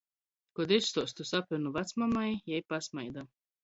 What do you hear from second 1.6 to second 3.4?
vacmamai, jei pasmaida.